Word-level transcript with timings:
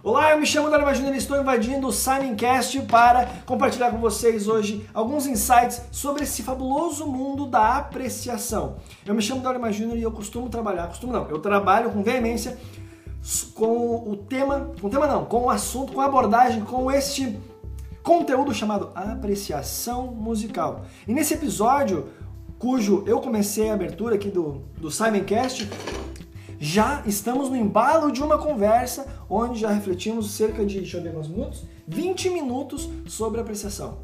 Olá, 0.00 0.30
eu 0.30 0.38
me 0.38 0.46
chamo 0.46 0.70
Daniel 0.70 0.94
Júnior 0.94 1.16
e 1.16 1.18
estou 1.18 1.40
invadindo 1.40 1.88
o 1.88 1.92
Simoncast 1.92 2.82
para 2.82 3.26
compartilhar 3.44 3.90
com 3.90 3.98
vocês 3.98 4.46
hoje 4.46 4.88
alguns 4.94 5.26
insights 5.26 5.82
sobre 5.90 6.22
esse 6.22 6.44
fabuloso 6.44 7.04
mundo 7.04 7.46
da 7.46 7.78
apreciação. 7.78 8.76
Eu 9.04 9.12
me 9.12 9.20
chamo 9.20 9.42
Daniel 9.42 9.72
Júnior 9.72 9.98
e 9.98 10.02
eu 10.02 10.12
costumo 10.12 10.48
trabalhar, 10.48 10.86
costumo 10.86 11.12
não, 11.12 11.28
eu 11.28 11.40
trabalho 11.40 11.90
com 11.90 12.00
veemência 12.00 12.56
com 13.56 14.08
o 14.08 14.16
tema, 14.16 14.70
com 14.80 14.86
o 14.86 14.90
tema 14.90 15.08
não, 15.08 15.24
com 15.24 15.46
o 15.46 15.50
assunto, 15.50 15.92
com 15.92 16.00
a 16.00 16.04
abordagem, 16.04 16.62
com 16.62 16.88
este 16.92 17.36
conteúdo 18.00 18.54
chamado 18.54 18.92
apreciação 18.94 20.06
musical. 20.06 20.82
E 21.08 21.12
nesse 21.12 21.34
episódio, 21.34 22.08
cujo 22.56 23.02
eu 23.04 23.20
comecei 23.20 23.68
a 23.68 23.74
abertura 23.74 24.14
aqui 24.14 24.30
do, 24.30 24.62
do 24.76 24.92
Simoncast, 24.92 25.68
já 26.58 27.02
estamos 27.06 27.48
no 27.48 27.56
embalo 27.56 28.10
de 28.10 28.22
uma 28.22 28.38
conversa 28.38 29.06
onde 29.28 29.60
já 29.60 29.70
refletimos 29.70 30.30
cerca 30.32 30.64
de, 30.64 30.78
deixa 30.78 30.96
eu 30.96 31.02
ver 31.02 31.12
quantos 31.12 31.30
minutos, 31.30 31.64
20 31.86 32.30
minutos 32.30 32.88
sobre 33.06 33.40
apreciação. 33.40 33.98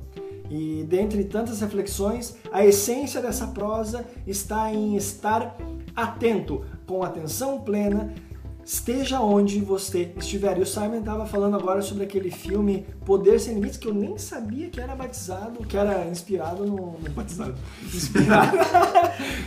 E 0.50 0.84
dentre 0.88 1.24
tantas 1.24 1.60
reflexões, 1.60 2.36
a 2.52 2.64
essência 2.64 3.20
dessa 3.20 3.46
prosa 3.48 4.04
está 4.26 4.72
em 4.72 4.94
estar 4.94 5.56
atento, 5.96 6.64
com 6.86 7.02
atenção 7.02 7.60
plena, 7.60 8.14
esteja 8.64 9.20
onde 9.20 9.60
você 9.60 10.12
estiver. 10.16 10.58
E 10.58 10.62
o 10.62 10.66
Simon 10.66 11.00
estava 11.00 11.26
falando 11.26 11.56
agora 11.56 11.82
sobre 11.82 12.04
aquele 12.04 12.30
filme 12.30 12.86
Poder 13.04 13.38
Sem 13.38 13.54
Limites, 13.54 13.76
que 13.76 13.88
eu 13.88 13.94
nem 13.94 14.16
sabia 14.18 14.68
que 14.70 14.80
era 14.80 14.96
batizado, 14.96 15.64
que 15.66 15.76
era 15.76 16.06
inspirado 16.06 16.64
no. 16.64 16.98
no 16.98 17.10
batizado. 17.10 17.54
Inspirado, 17.94 18.56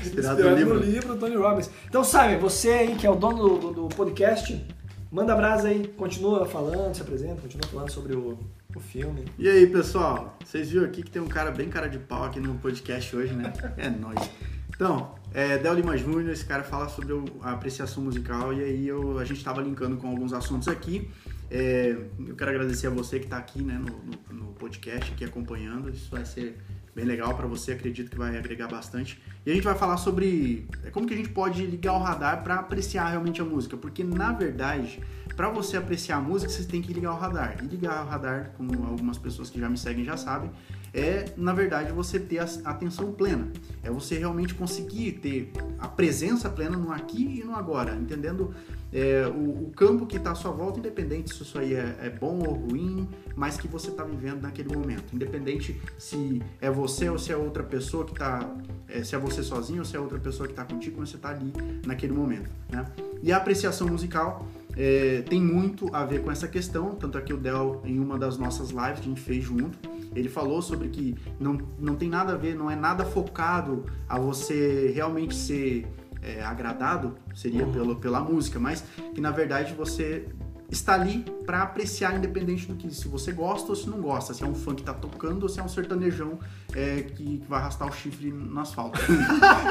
inspirado, 0.02 0.44
no, 0.44 0.56
livro. 0.56 0.74
no 0.76 0.80
livro 0.80 1.14
do 1.14 1.20
Tony 1.20 1.36
Robbins. 1.36 1.70
Então, 1.88 2.04
Simon, 2.04 2.40
você 2.40 2.70
aí 2.70 2.96
que 2.96 3.06
é 3.06 3.10
o 3.10 3.16
dono 3.16 3.58
do, 3.58 3.74
do, 3.74 3.88
podcast, 3.90 4.66
manda 5.12 5.36
brasa 5.36 5.70
aí, 5.70 5.88
continua 5.88 6.46
falando, 6.46 6.96
se 6.96 7.02
apresenta, 7.02 7.42
continua 7.42 7.68
falando 7.70 7.92
sobre 7.92 8.16
o, 8.16 8.38
o 8.76 8.80
filme. 8.80 9.26
E 9.38 9.50
aí, 9.50 9.68
pessoal? 9.68 10.38
Vocês 10.44 10.70
viram 10.70 10.86
aqui 10.86 11.04
que 11.04 11.12
tem 11.12 11.22
um 11.22 11.28
cara 11.28 11.52
bem 11.52 11.70
cara 11.70 11.88
de 11.88 12.00
pau 12.00 12.24
aqui 12.24 12.40
no 12.40 12.56
podcast 12.56 13.16
hoje, 13.16 13.34
né? 13.34 13.52
É 13.78 13.90
nóis. 13.90 14.30
Então, 14.70 15.16
é, 15.34 15.58
Del 15.58 15.74
Lima 15.74 15.98
Júnior, 15.98 16.30
esse 16.30 16.46
cara 16.46 16.64
fala 16.64 16.88
sobre 16.90 17.14
a 17.42 17.52
apreciação 17.52 18.04
musical 18.04 18.54
e 18.54 18.64
aí 18.64 18.88
eu, 18.88 19.20
a 19.20 19.26
gente 19.26 19.38
estava 19.38 19.62
linkando 19.62 19.98
com 19.98 20.08
alguns 20.10 20.34
assuntos 20.34 20.68
aqui. 20.68 21.10
É, 21.50 21.96
eu 22.28 22.36
quero 22.36 22.52
agradecer 22.52 22.88
a 22.88 22.90
você 22.90 23.20
que 23.20 23.26
está 23.26 23.38
aqui 23.38 23.62
né, 23.62 23.80
no, 23.80 24.36
no, 24.36 24.46
no, 24.46 24.54
podcast, 24.54 25.12
aqui 25.12 25.24
acompanhando. 25.24 25.90
Isso 25.90 26.10
vai 26.12 26.26
ser 26.26 26.58
bem 26.96 27.06
legal 27.06 27.36
para 27.36 27.46
você, 27.48 27.74
acredito 27.74 28.10
que 28.10 28.18
vai 28.18 28.38
agregar 28.38 28.68
bastante. 28.68 29.22
E 29.46 29.52
a 29.52 29.54
gente 29.54 29.64
vai 29.64 29.76
falar 29.76 29.98
sobre 29.98 30.68
é, 30.84 30.90
como 30.90 31.06
que 31.06 31.14
a 31.14 31.18
gente 31.18 31.30
pode 31.30 31.66
ligar 31.66 31.94
o 31.94 32.00
radar 32.00 32.44
para 32.44 32.56
apreciar 32.56 33.10
realmente 33.10 33.42
a 33.42 33.46
música, 33.46 33.78
porque 33.78 34.04
na 34.04 34.32
verdade 34.32 35.00
para 35.38 35.50
você 35.50 35.78
apreciar 35.78 36.18
a 36.18 36.20
música, 36.20 36.52
você 36.52 36.64
tem 36.64 36.82
que 36.82 36.92
ligar 36.92 37.14
o 37.14 37.16
radar. 37.16 37.58
E 37.62 37.68
ligar 37.68 38.04
o 38.04 38.10
radar, 38.10 38.54
como 38.58 38.74
algumas 38.88 39.20
pessoas 39.20 39.52
que 39.52 39.60
já 39.60 39.70
me 39.70 39.78
seguem 39.78 40.04
já 40.04 40.18
sabem, 40.18 40.50
é, 40.94 41.26
na 41.36 41.54
verdade, 41.54 41.92
você 41.92 42.20
ter 42.20 42.40
a 42.40 42.46
atenção 42.66 43.12
plena. 43.12 43.48
É 43.84 43.90
você 43.90 44.18
realmente 44.18 44.54
conseguir 44.54 45.14
ter 45.14 45.52
a 45.78 45.88
presença 45.88 46.50
plena 46.50 46.78
no 46.78 46.92
aqui 46.92 47.40
e 47.42 47.44
no 47.44 47.56
agora, 47.56 47.96
entendendo 47.96 48.54
é, 48.92 49.28
o, 49.28 49.66
o, 49.66 49.72
campo 49.76 50.06
que 50.06 50.18
está 50.18 50.32
à 50.32 50.36
sua 50.36 50.52
volta, 50.52 50.80
independente 50.80 51.34
se 51.34 51.44
isso 51.44 51.60
aí 51.60 51.74
é, 51.74 51.96
é 52.02 52.10
bom 52.10 52.40
ou 52.40 52.54
ruim, 52.54 53.08
mas 53.36 53.58
que 53.58 53.68
você 53.68 53.90
está 53.90 54.04
vivendo 54.04 54.42
naquele 54.42 54.74
momento. 54.74 55.14
Independente 55.14 55.80
se 55.98 56.42
é 56.62 56.72
você 56.72 57.10
ou 57.10 57.20
se 57.20 57.32
é 57.32 57.38
outra 57.38 57.64
pessoa 57.64 58.06
que 58.06 58.14
está. 58.14 58.50
É, 58.88 59.04
se 59.04 59.16
é 59.16 59.20
você 59.20 59.44
sozinho 59.44 59.80
ou 59.80 59.86
se 59.86 59.96
é 59.96 60.00
outra 60.00 60.18
pessoa 60.18 60.48
que 60.48 60.54
está 60.54 60.64
contigo, 60.64 60.98
mas 61.00 61.10
você 61.10 61.18
está 61.18 61.30
ali 61.30 61.52
naquele 61.86 62.14
momento. 62.14 62.50
Né? 62.70 62.86
E 63.22 63.32
a 63.32 63.38
apreciação 63.38 63.88
musical 63.88 64.48
é, 64.76 65.24
tem 65.24 65.42
muito 65.42 65.94
a 65.94 66.06
ver 66.06 66.24
com 66.24 66.32
essa 66.32 66.48
questão, 66.48 66.96
tanto 66.96 67.18
é 67.18 67.22
que 67.22 67.34
o 67.34 67.38
Del, 67.38 67.82
em 67.84 68.00
uma 68.00 68.18
das 68.18 68.38
nossas 68.38 68.70
lives 68.70 69.00
que 69.00 69.06
a 69.08 69.10
gente 69.10 69.22
fez 69.22 69.44
junto, 69.44 69.78
ele 70.18 70.30
falou 70.30 70.62
sobre 70.62 70.90
que 70.90 71.16
não, 71.40 71.58
não 71.80 71.96
tem 71.96 72.10
nada 72.10 72.34
a 72.34 72.36
ver, 72.36 72.56
não 72.56 72.70
é 72.70 72.76
nada 72.76 73.06
focado 73.06 73.86
a 74.08 74.18
você 74.18 74.92
realmente 74.94 75.36
ser 75.36 75.88
é, 76.22 76.44
agradado, 76.44 77.16
seria 77.34 77.66
uhum. 77.66 77.72
pelo, 77.72 77.96
pela 77.96 78.20
música, 78.20 78.60
mas 78.60 78.84
que 79.14 79.22
na 79.22 79.32
verdade 79.32 79.74
você 79.74 80.28
está 80.70 80.96
ali 80.96 81.24
para 81.46 81.62
apreciar, 81.62 82.18
independente 82.18 82.68
do 82.68 82.76
que 82.76 82.94
se 82.94 83.08
você 83.08 83.32
gosta 83.32 83.70
ou 83.70 83.76
se 83.76 83.90
não 83.90 84.02
gosta, 84.02 84.34
se 84.34 84.44
é 84.44 84.48
um 84.48 84.54
fã 84.54 84.76
que 84.76 84.82
está 84.82 84.94
tocando 84.94 85.44
ou 85.44 85.50
se 85.50 85.60
é 85.60 85.64
um 85.64 85.68
sertanejão 85.68 86.40
é, 86.76 87.04
que, 87.04 87.40
que, 87.40 87.46
vai 87.48 87.62
arrastar 87.62 87.88
o 87.88 87.92
chifre 87.92 88.32
no 88.32 88.60
asfalto. 88.60 89.00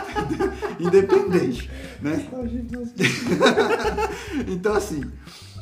independente, 0.80 1.70
né? 2.00 2.26
então 4.48 4.74
assim, 4.74 5.02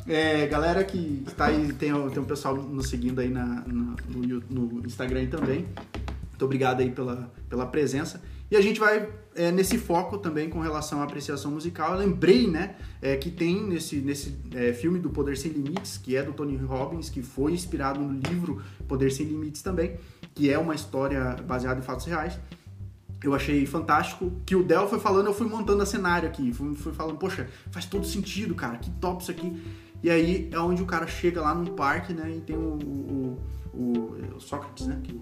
é, 0.07 0.45
galera 0.47 0.83
que 0.83 1.23
está 1.27 1.45
aí, 1.45 1.73
tem, 1.73 1.91
tem 2.09 2.23
um 2.23 2.25
pessoal 2.25 2.55
nos 2.55 2.89
seguindo 2.89 3.19
aí 3.19 3.29
na, 3.29 3.45
na 3.45 3.95
no, 4.07 4.43
no, 4.49 4.85
Instagram 4.85 5.27
também. 5.27 5.65
Muito 6.29 6.45
obrigado 6.45 6.81
aí 6.81 6.91
pela, 6.91 7.31
pela 7.49 7.65
presença. 7.65 8.21
E 8.51 8.55
a 8.55 8.61
gente 8.61 8.79
vai 8.79 9.09
é, 9.35 9.51
nesse 9.51 9.77
foco 9.77 10.19
também 10.19 10.49
com 10.49 10.59
relação 10.59 11.01
à 11.01 11.03
apreciação 11.03 11.51
musical. 11.51 11.93
Eu 11.93 11.99
lembrei, 11.99 12.47
né, 12.47 12.75
é, 13.01 13.15
que 13.15 13.31
tem 13.31 13.63
nesse, 13.63 13.97
nesse 13.97 14.37
é, 14.53 14.71
filme 14.73 14.99
do 14.99 15.09
Poder 15.09 15.35
Sem 15.37 15.51
Limites, 15.51 15.97
que 15.97 16.15
é 16.15 16.21
do 16.21 16.33
Tony 16.33 16.55
Robbins, 16.55 17.09
que 17.09 17.23
foi 17.23 17.53
inspirado 17.53 17.99
no 17.99 18.11
livro 18.29 18.61
Poder 18.87 19.11
Sem 19.11 19.25
Limites 19.25 19.63
também, 19.63 19.97
que 20.35 20.51
é 20.51 20.59
uma 20.59 20.75
história 20.75 21.35
baseada 21.47 21.79
em 21.79 21.83
fatos 21.83 22.05
reais 22.05 22.37
eu 23.25 23.33
achei 23.33 23.65
fantástico. 23.65 24.31
Que 24.45 24.55
o 24.55 24.63
Del 24.63 24.87
foi 24.87 24.99
falando, 24.99 25.27
eu 25.27 25.33
fui 25.33 25.47
montando 25.47 25.81
a 25.81 25.85
cenário 25.85 26.27
aqui. 26.27 26.53
Fui, 26.53 26.75
fui, 26.75 26.93
falando, 26.93 27.17
poxa, 27.17 27.47
faz 27.71 27.85
todo 27.85 28.05
sentido, 28.05 28.53
cara, 28.55 28.77
que 28.77 28.89
top 28.91 29.21
isso 29.21 29.31
aqui. 29.31 29.61
E 30.05 30.09
aí 30.11 30.47
é 30.51 30.59
onde 30.59 30.83
o 30.83 30.85
cara 30.85 31.07
chega 31.07 31.41
lá 31.41 31.55
num 31.55 31.65
parque, 31.73 32.13
né? 32.13 32.29
E 32.29 32.39
tem 32.39 32.55
o, 32.55 32.77
o, 32.77 33.39
o, 33.73 34.35
o 34.35 34.39
Sócrates, 34.39 34.85
né? 34.85 35.01
Que 35.03 35.19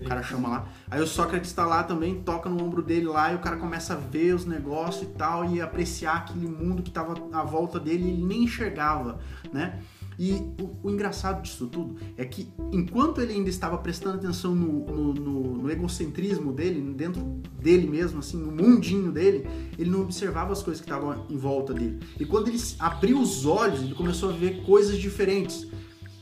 o, 0.00 0.06
cara 0.06 0.22
chama 0.22 0.50
lá. 0.50 0.68
Aí 0.90 1.00
o 1.00 1.06
Sócrates 1.06 1.50
tá 1.54 1.64
lá 1.64 1.82
também, 1.82 2.20
toca 2.20 2.50
no 2.50 2.62
ombro 2.62 2.82
dele 2.82 3.06
lá 3.06 3.32
e 3.32 3.36
o 3.36 3.38
cara 3.38 3.56
começa 3.56 3.94
a 3.94 3.96
ver 3.96 4.34
os 4.34 4.44
negócios 4.44 5.04
e 5.04 5.14
tal 5.14 5.46
e 5.46 5.62
apreciar 5.62 6.18
aquele 6.18 6.46
mundo 6.46 6.82
que 6.82 6.90
tava 6.90 7.14
à 7.32 7.42
volta 7.42 7.80
dele 7.80 8.04
e 8.04 8.10
ele 8.10 8.22
nem 8.22 8.44
enxergava, 8.44 9.18
né? 9.50 9.80
E 10.22 10.34
o, 10.62 10.86
o, 10.86 10.88
engraçado 10.88 11.42
disso 11.42 11.66
tudo 11.66 11.96
é 12.16 12.24
que 12.24 12.46
enquanto 12.70 13.20
ele 13.20 13.32
ainda 13.32 13.50
estava 13.50 13.76
prestando 13.76 14.18
atenção 14.18 14.54
no, 14.54 14.86
no, 14.86 15.14
no, 15.14 15.56
no, 15.62 15.68
egocentrismo 15.68 16.52
dele, 16.52 16.80
dentro 16.94 17.20
dele 17.60 17.88
mesmo, 17.88 18.20
assim, 18.20 18.36
no 18.36 18.52
mundinho 18.52 19.10
dele, 19.10 19.44
ele 19.76 19.90
não 19.90 20.02
observava 20.02 20.52
as 20.52 20.62
coisas 20.62 20.80
que 20.80 20.88
estavam 20.88 21.26
em 21.28 21.36
volta 21.36 21.74
dele. 21.74 21.98
E 22.20 22.24
quando 22.24 22.46
ele 22.46 22.60
abriu 22.78 23.18
os 23.18 23.44
olhos, 23.44 23.82
ele 23.82 23.96
começou 23.96 24.30
a 24.30 24.32
ver 24.32 24.62
coisas 24.62 24.96
diferentes. 24.96 25.66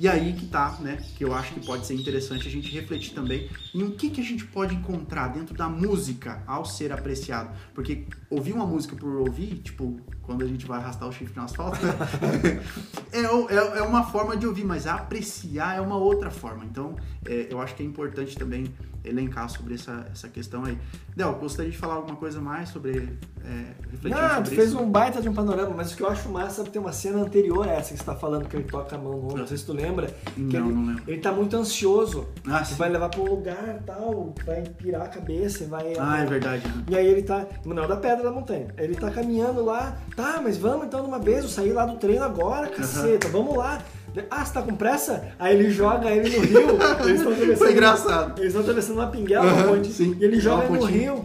E 0.00 0.08
aí 0.08 0.32
que 0.32 0.46
tá, 0.46 0.78
né? 0.80 0.96
Que 1.14 1.22
eu 1.22 1.34
acho 1.34 1.52
que 1.52 1.60
pode 1.60 1.86
ser 1.86 1.92
interessante 1.92 2.48
a 2.48 2.50
gente 2.50 2.72
refletir 2.72 3.12
também 3.12 3.50
em 3.74 3.82
o 3.82 3.90
que, 3.90 4.08
que 4.08 4.22
a 4.22 4.24
gente 4.24 4.46
pode 4.46 4.74
encontrar 4.74 5.28
dentro 5.28 5.54
da 5.54 5.68
música 5.68 6.42
ao 6.46 6.64
ser 6.64 6.90
apreciado. 6.90 7.54
Porque 7.74 8.06
ouvir 8.30 8.54
uma 8.54 8.64
música 8.64 8.96
por 8.96 9.16
ouvir, 9.16 9.56
tipo, 9.58 10.00
quando 10.22 10.42
a 10.42 10.46
gente 10.46 10.64
vai 10.64 10.78
arrastar 10.78 11.06
o 11.06 11.12
chifre 11.12 11.36
no 11.36 11.42
asfalto, 11.42 11.78
é, 13.12 13.18
é, 13.18 13.78
é, 13.78 13.82
uma 13.82 14.04
forma 14.04 14.38
de 14.38 14.46
ouvir, 14.46 14.64
mas 14.64 14.86
apreciar 14.86 15.76
é 15.76 15.82
uma 15.82 15.96
outra 15.96 16.30
forma. 16.30 16.64
Então, 16.64 16.96
é, 17.26 17.48
eu 17.50 17.60
acho 17.60 17.74
que 17.74 17.82
é 17.82 17.86
importante 17.86 18.38
também 18.38 18.72
elencar 19.04 19.48
sobre 19.48 19.74
essa, 19.74 20.06
essa 20.12 20.28
questão 20.28 20.64
aí. 20.64 20.78
Del, 21.16 21.32
gostaria 21.34 21.70
de 21.70 21.76
falar 21.76 21.94
alguma 21.94 22.16
coisa 22.16 22.40
mais 22.40 22.68
sobre. 22.68 23.18
É, 23.44 24.08
Não, 24.08 24.42
tu 24.42 24.50
fez 24.50 24.68
isso? 24.68 24.78
um 24.78 24.90
baita 24.90 25.20
de 25.20 25.28
um 25.28 25.34
panorama, 25.34 25.74
mas 25.76 25.92
o 25.92 25.96
que 25.96 26.02
eu 26.02 26.08
acho 26.08 26.28
massa 26.28 26.62
é 26.62 26.64
ter 26.64 26.78
uma 26.78 26.92
cena 26.92 27.18
anterior 27.18 27.66
a 27.66 27.72
essa 27.72 27.92
que 27.92 27.98
você 27.98 28.04
tá 28.04 28.14
falando, 28.14 28.48
que 28.48 28.56
ele 28.56 28.64
toca 28.64 28.96
a 28.96 28.98
mão 28.98 29.12
no 29.12 29.24
ombro, 29.24 29.38
não 29.38 29.46
sei 29.46 29.56
se 29.56 29.64
tu 29.64 29.72
lembra. 29.72 30.14
Não, 30.36 30.66
ele, 30.66 30.74
não 30.74 30.86
lembro. 30.86 31.02
Ele 31.06 31.20
tá 31.20 31.32
muito 31.32 31.56
ansioso. 31.56 32.28
Ah, 32.46 32.62
vai 32.76 32.88
levar 32.90 33.08
pra 33.08 33.20
um 33.20 33.28
lugar 33.28 33.82
tal, 33.86 34.34
vai 34.44 34.62
pirar 34.62 35.02
a 35.02 35.08
cabeça, 35.08 35.66
vai. 35.66 35.94
Ah, 35.98 36.18
é 36.18 36.26
verdade. 36.26 36.66
Né? 36.68 36.84
E 36.90 36.96
aí 36.96 37.06
ele 37.06 37.22
tá. 37.22 37.46
Não, 37.64 37.88
da 37.88 37.96
pedra 37.96 38.24
da 38.24 38.30
montanha. 38.30 38.68
Ele 38.76 38.94
tá 38.94 39.10
caminhando 39.10 39.64
lá, 39.64 39.96
tá, 40.14 40.40
mas 40.42 40.56
vamos 40.56 40.86
então 40.86 41.02
numa 41.02 41.18
vez, 41.18 41.44
eu 41.44 41.50
saí 41.50 41.72
lá 41.72 41.86
do 41.86 41.96
treino 41.96 42.24
agora, 42.24 42.68
caceta, 42.68 43.26
uhum. 43.26 43.32
vamos 43.32 43.56
lá. 43.56 43.82
Ah, 44.30 44.44
você 44.44 44.52
tá 44.52 44.62
com 44.62 44.74
pressa? 44.74 45.32
Aí 45.38 45.56
ele 45.56 45.70
joga 45.70 46.10
ele 46.10 46.36
no 46.36 46.44
rio. 46.44 46.60
Eles 47.04 47.18
estão 47.18 47.32
atravessando. 47.32 47.56
Foi 47.56 47.72
engraçado. 47.72 48.38
Eles 48.38 48.48
estão 48.48 48.62
atravessando 48.62 48.96
uma 48.96 49.06
pinguela, 49.06 49.46
uhum, 49.46 49.54
uma 49.54 49.64
ponte. 49.68 49.92
Sim, 49.92 50.16
e 50.18 50.24
ele 50.24 50.40
joga 50.40 50.64
ele 50.64 50.78
no 50.78 50.84
rio. 50.84 51.24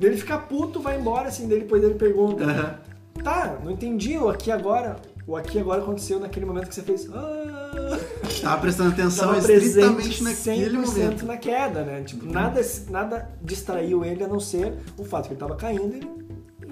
Ele 0.00 0.16
fica 0.16 0.38
puto, 0.38 0.80
vai 0.80 0.98
embora, 0.98 1.28
assim, 1.28 1.46
daí 1.46 1.60
depois 1.60 1.82
ele 1.82 1.94
pergunta. 1.94 2.44
Uhum. 2.44 3.22
Tá, 3.22 3.58
não 3.62 3.70
entendi, 3.70 4.16
o 4.16 4.28
aqui 4.28 4.50
agora. 4.50 4.96
O 5.26 5.36
aqui 5.36 5.58
agora 5.58 5.82
aconteceu 5.82 6.18
naquele 6.18 6.44
momento 6.44 6.68
que 6.68 6.74
você 6.74 6.82
fez. 6.82 7.08
Ah, 7.12 7.98
Tava 8.40 8.60
prestando 8.60 8.90
atenção 8.90 9.28
Tava 9.28 9.38
estritamente 9.38 10.24
naquele 10.24 10.78
momento. 10.78 11.24
na 11.24 11.36
queda, 11.36 11.84
né? 11.84 12.02
Tipo, 12.02 12.26
uhum. 12.26 12.32
nada, 12.32 12.60
nada 12.90 13.28
distraiu 13.40 14.04
ele 14.04 14.24
a 14.24 14.28
não 14.28 14.40
ser 14.40 14.72
o 14.98 15.04
fato 15.04 15.28
que 15.28 15.34
ele 15.34 15.40
tava 15.40 15.54
caindo 15.54 15.94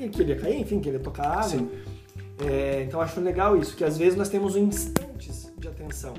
e, 0.01 0.09
que 0.09 0.23
ele 0.23 0.33
ia 0.33 0.41
cair, 0.41 0.61
enfim, 0.61 0.81
que 0.81 0.89
ele 0.89 0.97
ia 0.97 1.03
tocar 1.03 1.27
água. 1.27 1.69
É, 2.45 2.85
então 2.89 3.01
acho 3.01 3.21
legal 3.21 3.57
isso, 3.57 3.77
que 3.77 3.85
às 3.85 3.99
vezes 3.99 4.17
nós 4.17 4.29
temos 4.29 4.57
instantes 4.57 5.05
de 5.05 5.10
atenção 5.91 6.15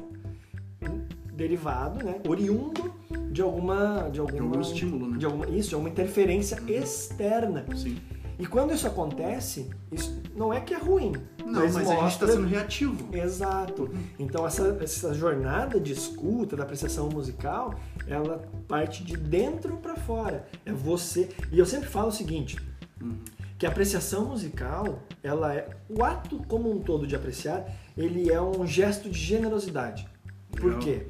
derivado, 1.33 2.05
né, 2.05 2.21
oriundo 2.27 2.93
de 3.31 3.41
alguma 3.41 4.09
de 4.11 4.19
alguma 4.19 4.35
de 4.35 4.39
algum 4.39 4.61
estímulo, 4.61 5.07
né? 5.07 5.17
De 5.17 5.25
alguma, 5.25 5.49
isso, 5.49 5.69
de 5.69 5.75
alguma 5.75 5.89
interferência 5.89 6.61
uhum. 6.61 6.69
externa. 6.69 7.65
Sim. 7.75 7.97
E 8.37 8.45
quando 8.45 8.73
isso 8.73 8.87
acontece, 8.87 9.69
isso 9.91 10.21
não 10.35 10.51
é 10.53 10.59
que 10.59 10.73
é 10.73 10.77
ruim. 10.77 11.13
Não, 11.45 11.61
mas, 11.61 11.73
mas 11.73 11.89
a 11.89 11.95
gente 11.95 12.11
está 12.11 12.27
sendo 12.27 12.47
reativo. 12.47 13.15
Exato. 13.15 13.89
Então 14.19 14.45
essa, 14.45 14.77
essa 14.81 15.13
jornada 15.13 15.79
de 15.79 15.93
escuta, 15.93 16.55
da 16.55 16.63
apreciação 16.63 17.09
musical, 17.09 17.75
ela 18.07 18.43
parte 18.67 19.03
de 19.03 19.15
dentro 19.15 19.77
para 19.77 19.95
fora. 19.95 20.47
É 20.65 20.71
você. 20.71 21.29
E 21.51 21.57
eu 21.57 21.65
sempre 21.65 21.87
falo 21.87 22.09
o 22.09 22.11
seguinte. 22.11 22.57
Uhum 23.01 23.17
que 23.61 23.65
a 23.67 23.69
apreciação 23.69 24.25
musical, 24.25 25.03
ela 25.21 25.53
é 25.53 25.69
o 25.87 26.03
ato 26.03 26.41
como 26.47 26.71
um 26.71 26.79
todo 26.79 27.05
de 27.05 27.15
apreciar, 27.15 27.63
ele 27.97 28.31
é 28.31 28.41
um 28.41 28.65
gesto 28.65 29.09
de 29.09 29.17
generosidade. 29.17 30.07
Por 30.51 30.77
quê? 30.79 31.07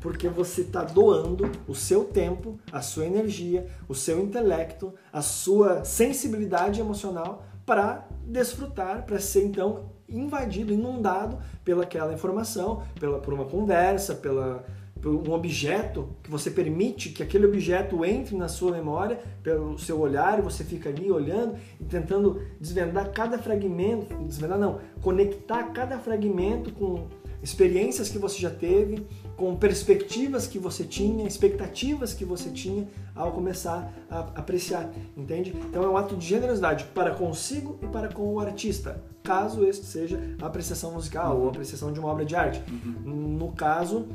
Porque 0.00 0.28
você 0.28 0.62
está 0.62 0.84
doando 0.84 1.50
o 1.66 1.74
seu 1.74 2.04
tempo, 2.04 2.58
a 2.70 2.80
sua 2.80 3.06
energia, 3.06 3.66
o 3.88 3.94
seu 3.94 4.20
intelecto, 4.22 4.94
a 5.12 5.22
sua 5.22 5.84
sensibilidade 5.84 6.80
emocional 6.80 7.44
para 7.64 8.06
desfrutar, 8.26 9.04
para 9.04 9.18
ser 9.18 9.44
então 9.44 9.90
invadido, 10.08 10.72
inundado 10.72 11.38
pelaquela 11.64 12.12
informação, 12.12 12.82
pela, 13.00 13.18
por 13.18 13.32
uma 13.32 13.46
conversa, 13.46 14.14
pela, 14.14 14.64
um 15.08 15.32
objeto, 15.32 16.08
que 16.22 16.30
você 16.30 16.50
permite 16.50 17.10
que 17.10 17.22
aquele 17.22 17.46
objeto 17.46 18.04
entre 18.04 18.36
na 18.36 18.48
sua 18.48 18.72
memória 18.72 19.18
pelo 19.42 19.78
seu 19.78 20.00
olhar 20.00 20.38
e 20.38 20.42
você 20.42 20.64
fica 20.64 20.88
ali 20.88 21.10
olhando 21.10 21.56
e 21.80 21.84
tentando 21.84 22.40
desvendar 22.60 23.10
cada 23.12 23.38
fragmento, 23.38 24.14
desvendar 24.24 24.58
não, 24.58 24.80
conectar 25.02 25.64
cada 25.72 25.98
fragmento 25.98 26.72
com 26.72 27.06
experiências 27.44 28.08
que 28.08 28.16
você 28.16 28.38
já 28.38 28.48
teve, 28.48 29.06
com 29.36 29.54
perspectivas 29.54 30.46
que 30.46 30.58
você 30.58 30.82
tinha, 30.82 31.26
expectativas 31.26 32.14
que 32.14 32.24
você 32.24 32.50
tinha 32.50 32.88
ao 33.14 33.32
começar 33.32 33.92
a 34.10 34.20
apreciar, 34.36 34.90
entende? 35.14 35.54
Então 35.68 35.84
é 35.84 35.88
um 35.88 35.96
ato 35.96 36.16
de 36.16 36.26
generosidade 36.26 36.84
para 36.94 37.10
consigo 37.10 37.78
e 37.82 37.86
para 37.86 38.08
com 38.08 38.32
o 38.32 38.40
artista, 38.40 39.02
caso 39.22 39.62
este 39.66 39.84
seja 39.84 40.18
a 40.40 40.46
apreciação 40.46 40.92
musical 40.92 41.38
ou 41.38 41.48
a 41.48 41.50
apreciação 41.50 41.92
de 41.92 42.00
uma 42.00 42.08
obra 42.08 42.24
de 42.24 42.34
arte. 42.34 42.62
Uhum. 42.70 43.36
No 43.36 43.52
caso, 43.52 44.08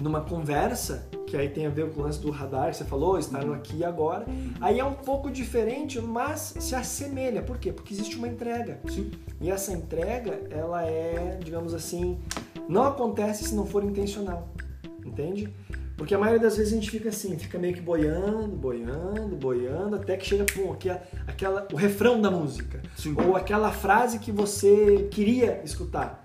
numa 0.00 0.20
conversa, 0.20 1.08
que 1.26 1.36
aí 1.36 1.48
tem 1.48 1.66
a 1.66 1.70
ver 1.70 1.90
com 1.90 2.00
o 2.00 2.04
lance 2.04 2.20
do 2.20 2.30
radar 2.30 2.70
que 2.70 2.76
você 2.76 2.84
falou, 2.84 3.18
estar 3.18 3.44
no 3.44 3.52
aqui 3.52 3.78
e 3.78 3.84
agora, 3.84 4.26
aí 4.60 4.78
é 4.78 4.84
um 4.84 4.94
pouco 4.94 5.30
diferente, 5.30 6.00
mas 6.00 6.54
se 6.58 6.74
assemelha. 6.74 7.42
Por 7.42 7.58
quê? 7.58 7.72
Porque 7.72 7.92
existe 7.92 8.16
uma 8.16 8.28
entrega. 8.28 8.78
Sim. 8.88 9.10
E 9.40 9.50
essa 9.50 9.72
entrega, 9.72 10.40
ela 10.50 10.84
é, 10.84 11.38
digamos 11.42 11.74
assim, 11.74 12.18
não 12.68 12.84
acontece 12.84 13.44
se 13.44 13.54
não 13.54 13.66
for 13.66 13.84
intencional. 13.84 14.48
Entende? 15.04 15.52
Porque 15.96 16.14
a 16.14 16.18
maioria 16.18 16.40
das 16.40 16.58
vezes 16.58 16.72
a 16.72 16.76
gente 16.76 16.90
fica 16.90 17.08
assim, 17.08 17.38
fica 17.38 17.58
meio 17.58 17.72
que 17.72 17.80
boiando, 17.80 18.54
boiando, 18.54 19.34
boiando, 19.34 19.96
até 19.96 20.16
que 20.16 20.26
chega 20.26 20.44
pum, 20.44 20.70
aquela, 20.72 21.02
aquela, 21.26 21.68
o 21.72 21.76
refrão 21.76 22.20
da 22.20 22.30
música. 22.30 22.82
Sim. 22.96 23.14
Ou 23.26 23.34
aquela 23.34 23.72
frase 23.72 24.18
que 24.18 24.30
você 24.30 25.08
queria 25.10 25.62
escutar 25.64 26.22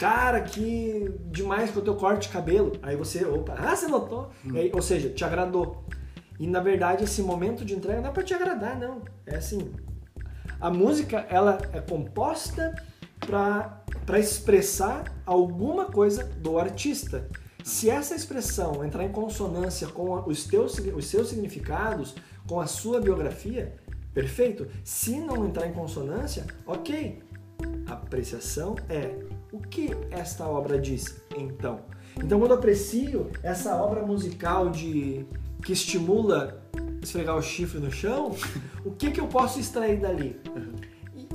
cara, 0.00 0.40
que 0.40 1.14
demais 1.26 1.70
com 1.70 1.80
o 1.80 1.82
teu 1.82 1.94
corte 1.94 2.26
de 2.26 2.32
cabelo. 2.32 2.72
Aí 2.82 2.96
você, 2.96 3.22
opa, 3.26 3.54
ah, 3.60 3.76
você 3.76 3.86
notou? 3.86 4.30
Hum. 4.46 4.56
Aí, 4.56 4.72
ou 4.74 4.80
seja, 4.80 5.10
te 5.10 5.22
agradou. 5.22 5.84
E 6.38 6.46
na 6.46 6.58
verdade 6.58 7.04
esse 7.04 7.20
momento 7.20 7.66
de 7.66 7.74
entrega 7.74 8.00
não 8.00 8.08
é 8.08 8.12
para 8.12 8.22
te 8.22 8.32
agradar, 8.32 8.78
não. 8.78 9.02
É 9.26 9.36
assim, 9.36 9.70
a 10.58 10.70
música 10.70 11.26
ela 11.28 11.58
é 11.74 11.80
composta 11.82 12.74
para 13.18 14.18
expressar 14.18 15.04
alguma 15.26 15.84
coisa 15.84 16.24
do 16.24 16.58
artista. 16.58 17.28
Se 17.62 17.90
essa 17.90 18.14
expressão 18.14 18.82
entrar 18.82 19.04
em 19.04 19.12
consonância 19.12 19.86
com 19.88 20.14
os, 20.26 20.44
teus, 20.44 20.78
os 20.78 21.04
seus 21.04 21.28
significados, 21.28 22.14
com 22.48 22.58
a 22.58 22.66
sua 22.66 23.02
biografia, 23.02 23.76
perfeito. 24.14 24.66
Se 24.82 25.20
não 25.20 25.44
entrar 25.44 25.66
em 25.66 25.74
consonância, 25.74 26.46
ok. 26.66 27.22
A 27.86 27.92
apreciação 27.92 28.76
é 28.88 29.14
o 29.52 29.58
que 29.58 29.90
esta 30.10 30.46
obra 30.46 30.78
diz, 30.78 31.20
então? 31.36 31.80
Então, 32.16 32.38
quando 32.38 32.52
eu 32.52 32.58
aprecio 32.58 33.30
essa 33.42 33.74
obra 33.76 34.02
musical 34.02 34.70
de 34.70 35.24
que 35.62 35.72
estimula 35.72 36.62
esfregar 37.02 37.36
o 37.36 37.42
chifre 37.42 37.78
no 37.78 37.90
chão, 37.90 38.34
o 38.84 38.90
que, 38.90 39.10
que 39.10 39.20
eu 39.20 39.26
posso 39.26 39.58
extrair 39.58 39.98
dali? 39.98 40.40
E, 41.14 41.28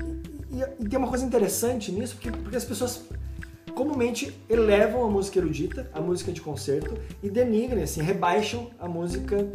e, 0.55 0.83
e, 0.83 0.89
tem 0.89 0.97
uma 0.97 1.07
coisa 1.07 1.25
interessante 1.25 1.91
nisso, 1.91 2.15
porque, 2.15 2.31
porque 2.31 2.57
as 2.57 2.65
pessoas 2.65 3.05
comumente 3.73 4.33
elevam 4.49 5.03
a 5.03 5.09
música 5.09 5.39
erudita, 5.39 5.89
a 5.93 5.99
música 5.99 6.31
de 6.31 6.39
concerto, 6.39 6.95
e 7.21 7.29
denigrem, 7.29 7.83
assim, 7.83 8.01
rebaixam 8.01 8.69
a 8.79 8.87
música 8.87 9.45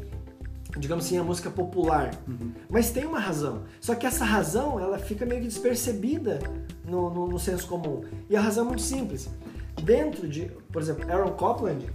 digamos 0.79 1.05
assim, 1.05 1.19
a 1.19 1.25
música 1.25 1.51
popular. 1.51 2.11
Uhum. 2.27 2.53
Mas 2.69 2.91
tem 2.91 3.05
uma 3.05 3.19
razão. 3.19 3.63
Só 3.81 3.95
que 3.95 4.07
essa 4.07 4.25
razão, 4.25 4.79
ela 4.79 4.99
fica 4.99 5.27
meio 5.27 5.41
que 5.41 5.49
despercebida 5.49 6.39
no, 6.85 7.11
no, 7.11 7.29
no, 7.29 7.39
senso 7.39 7.67
comum. 7.67 8.03
E 8.29 8.37
a 8.37 8.41
razão 8.41 8.65
é 8.65 8.69
muito 8.69 8.83
simples. 8.83 9.29
Dentro 9.83 10.29
de, 10.29 10.51
por 10.73 10.83
exemplo, 10.83 11.11
Aaron 11.11 11.33
Copland, 11.33 11.87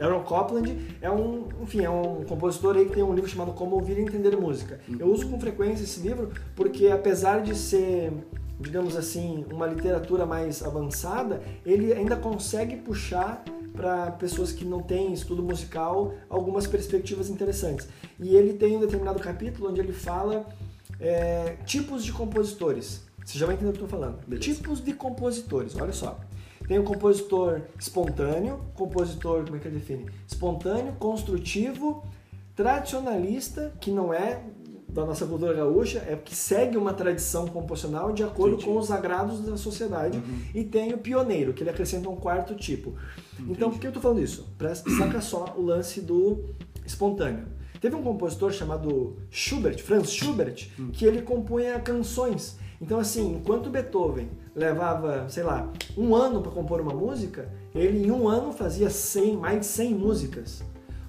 Aaron 0.00 0.22
Copland 0.22 0.76
é 1.00 1.10
um, 1.10 1.48
enfim, 1.62 1.84
é 1.84 1.90
um 1.90 2.24
compositor 2.24 2.76
aí 2.76 2.86
que 2.86 2.94
tem 2.94 3.02
um 3.02 3.14
livro 3.14 3.30
chamado 3.30 3.52
Como 3.52 3.76
Ouvir 3.76 3.98
e 3.98 4.02
Entender 4.02 4.36
Música. 4.36 4.80
Uhum. 4.88 4.96
Eu 4.98 5.12
uso 5.12 5.28
com 5.28 5.38
frequência 5.38 5.84
esse 5.84 6.00
livro 6.00 6.30
porque 6.56 6.88
apesar 6.88 7.42
de 7.42 7.54
ser 7.54 8.12
digamos 8.58 8.96
assim, 8.96 9.44
uma 9.50 9.66
literatura 9.66 10.24
mais 10.24 10.62
avançada, 10.62 11.42
ele 11.66 11.92
ainda 11.92 12.16
consegue 12.16 12.76
puxar 12.76 13.44
para 13.74 14.12
pessoas 14.12 14.52
que 14.52 14.64
não 14.64 14.80
têm 14.80 15.12
estudo 15.12 15.42
musical 15.42 16.14
algumas 16.30 16.66
perspectivas 16.66 17.28
interessantes. 17.28 17.88
E 18.18 18.36
ele 18.36 18.54
tem 18.54 18.76
um 18.76 18.80
determinado 18.80 19.18
capítulo 19.18 19.70
onde 19.70 19.80
ele 19.80 19.92
fala 19.92 20.46
é, 21.00 21.56
tipos 21.66 22.04
de 22.04 22.12
compositores. 22.12 23.02
Você 23.24 23.38
já 23.38 23.46
vai 23.46 23.54
entender 23.54 23.70
o 23.70 23.72
que 23.72 23.80
eu 23.80 23.84
estou 23.84 24.00
falando. 24.00 24.18
Beleza. 24.26 24.54
Tipos 24.54 24.82
de 24.82 24.92
compositores, 24.92 25.74
olha 25.76 25.92
só. 25.92 26.18
Tem 26.68 26.78
o 26.78 26.84
compositor 26.84 27.62
espontâneo, 27.78 28.60
compositor, 28.74 29.44
como 29.44 29.56
é 29.56 29.58
que 29.58 29.68
ele 29.68 29.78
define? 29.78 30.10
Espontâneo, 30.26 30.94
construtivo, 30.94 32.02
tradicionalista, 32.54 33.72
que 33.80 33.90
não 33.90 34.14
é 34.14 34.40
da 34.94 35.04
nossa 35.04 35.26
cultura 35.26 35.52
gaúcha 35.52 35.98
é 36.06 36.14
que 36.14 36.34
segue 36.36 36.76
uma 36.76 36.94
tradição 36.94 37.48
composicional 37.48 38.12
de 38.12 38.22
acordo 38.22 38.54
Entendi. 38.54 38.70
com 38.70 38.78
os 38.78 38.92
agrados 38.92 39.40
da 39.40 39.56
sociedade 39.56 40.18
uhum. 40.18 40.38
e 40.54 40.62
tem 40.62 40.94
o 40.94 40.98
pioneiro, 40.98 41.52
que 41.52 41.64
ele 41.64 41.70
acrescenta 41.70 42.08
um 42.08 42.14
quarto 42.14 42.54
tipo. 42.54 42.94
Entendi. 43.34 43.52
Então, 43.52 43.70
por 43.70 43.80
que 43.80 43.88
eu 43.88 43.90
estou 43.90 44.00
falando 44.00 44.22
isso? 44.22 44.48
Presta, 44.56 44.88
saca 44.90 45.20
só 45.20 45.52
o 45.56 45.62
lance 45.62 46.00
do 46.00 46.44
espontâneo. 46.86 47.46
Teve 47.80 47.96
um 47.96 48.02
compositor 48.02 48.52
chamado 48.52 49.16
Schubert, 49.30 49.82
Franz 49.82 50.12
Schubert, 50.12 50.68
uhum. 50.78 50.90
que 50.92 51.04
ele 51.04 51.22
compunha 51.22 51.80
canções. 51.80 52.56
Então, 52.80 53.00
assim, 53.00 53.34
enquanto 53.34 53.70
Beethoven 53.70 54.30
levava, 54.54 55.28
sei 55.28 55.42
lá, 55.42 55.72
um 55.98 56.14
ano 56.14 56.40
para 56.40 56.52
compor 56.52 56.80
uma 56.80 56.94
música, 56.94 57.50
ele 57.74 58.06
em 58.06 58.12
um 58.12 58.28
ano 58.28 58.52
fazia 58.52 58.88
100, 58.88 59.36
mais 59.38 59.60
de 59.60 59.66
100 59.66 59.94
músicas. 59.94 60.62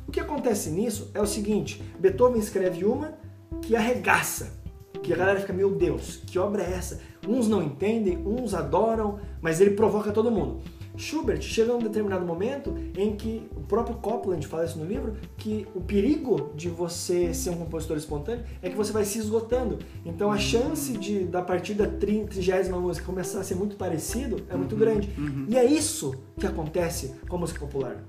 O 0.07 0.12
que 0.12 0.19
acontece 0.19 0.69
nisso 0.71 1.12
é 1.13 1.21
o 1.21 1.27
seguinte: 1.27 1.83
Beethoven 2.00 2.39
escreve 2.39 2.83
uma, 2.83 3.13
que 3.62 3.75
arregaça, 3.75 4.59
que 5.01 5.13
a 5.13 5.15
galera 5.15 5.39
fica, 5.39 5.53
meu 5.53 5.75
Deus, 5.75 6.21
que 6.25 6.39
obra 6.39 6.63
é 6.63 6.74
essa? 6.74 7.00
Uns 7.27 7.47
não 7.47 7.62
entendem, 7.62 8.17
uns 8.25 8.53
adoram, 8.53 9.19
mas 9.41 9.62
ele 9.62 9.71
provoca 9.71 10.12
todo 10.12 10.31
mundo. 10.31 10.62
Schubert 10.97 11.41
chega 11.41 11.71
a 11.71 11.75
um 11.75 11.79
determinado 11.79 12.25
momento 12.25 12.74
em 12.97 13.15
que 13.15 13.47
o 13.55 13.62
próprio 13.62 13.97
Copland 13.97 14.45
fala 14.47 14.65
isso 14.65 14.79
no 14.79 14.85
livro, 14.85 15.13
que 15.38 15.67
o 15.75 15.81
perigo 15.81 16.51
de 16.55 16.69
você 16.69 17.33
ser 17.33 17.50
um 17.50 17.57
compositor 17.57 17.97
espontâneo 17.97 18.43
é 18.62 18.69
que 18.69 18.75
você 18.75 18.91
vai 18.91 19.03
se 19.03 19.19
esgotando. 19.19 19.79
Então 20.05 20.31
a 20.31 20.38
chance 20.38 20.93
de 20.93 21.25
da 21.25 21.41
partida 21.41 21.88
30 21.88 22.35
música 22.79 23.05
começar 23.05 23.39
a 23.39 23.43
ser 23.43 23.55
muito 23.55 23.75
parecido 23.75 24.38
é 24.50 24.55
muito 24.55 24.74
uhum, 24.74 24.79
grande. 24.79 25.09
Uhum. 25.17 25.45
E 25.50 25.57
é 25.57 25.65
isso 25.65 26.15
que 26.39 26.47
acontece 26.47 27.13
com 27.27 27.35
a 27.35 27.39
música 27.39 27.59
popular. 27.59 28.03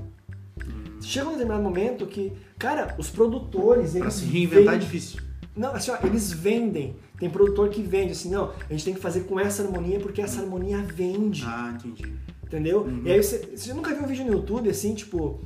Chega 1.01 1.29
um 1.29 1.33
determinado 1.33 1.63
momento 1.63 2.07
que, 2.07 2.33
cara, 2.59 2.95
os 2.99 3.11
produtores. 3.11 3.93
Pra 3.93 4.11
se 4.11 4.25
reinventar 4.25 4.75
é 4.75 4.79
difícil. 4.79 5.26
Não, 5.57 5.75
assim, 5.75 5.91
ó, 5.91 5.99
eles 6.05 6.31
vendem. 6.31 6.97
Tem 7.19 7.31
produtor 7.31 7.71
que 7.71 7.83
vende, 7.83 8.13
assim, 8.13 8.31
não, 8.31 8.53
a 8.69 8.73
gente 8.73 8.85
tem 8.85 8.95
que 8.95 9.01
fazer 9.01 9.21
com 9.23 9.41
essa 9.41 9.63
harmonia 9.63 9.99
porque 9.99 10.21
essa 10.21 10.41
harmonia 10.43 10.79
vende. 10.83 11.45
Ah, 11.47 11.73
entendi. 11.75 12.13
Entendeu? 12.45 12.83
Uhum. 12.83 13.03
E 13.05 13.11
aí 13.11 13.23
você, 13.23 13.39
você 13.57 13.73
nunca 13.73 13.95
viu 13.95 14.05
um 14.05 14.07
vídeo 14.07 14.25
no 14.27 14.33
YouTube 14.33 14.69
assim, 14.69 14.95
tipo, 14.95 15.41